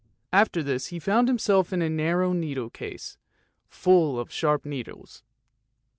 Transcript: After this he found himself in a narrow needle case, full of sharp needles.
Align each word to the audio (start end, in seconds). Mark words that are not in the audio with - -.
After 0.33 0.63
this 0.63 0.87
he 0.87 0.97
found 0.97 1.27
himself 1.27 1.71
in 1.71 1.83
a 1.83 1.87
narrow 1.87 2.33
needle 2.33 2.71
case, 2.71 3.19
full 3.67 4.17
of 4.19 4.31
sharp 4.33 4.65
needles. 4.65 5.21